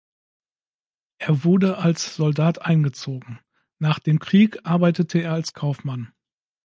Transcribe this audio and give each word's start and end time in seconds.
Er 1.19 1.43
wurde 1.43 1.77
als 1.77 2.15
Soldat 2.15 2.63
eingezogen; 2.65 3.39
nach 3.77 3.99
dem 3.99 4.17
Krieg 4.17 4.57
arbeitete 4.65 5.19
er 5.21 5.33
als 5.33 5.53
Kaufmann. 5.53 6.11